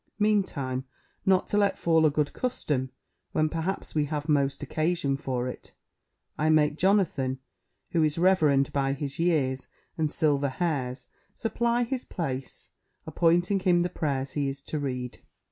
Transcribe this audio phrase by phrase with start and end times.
[0.17, 0.83] Meantime,
[1.27, 2.89] not to let fall a good custom,
[3.33, 5.73] when perhaps we have most occasion for it,
[6.39, 7.37] I make Jonathan,
[7.91, 9.67] who is reverend by his years
[9.99, 12.71] and silver hairs, supply his place,
[13.05, 15.19] appointing him the prayers he is to read.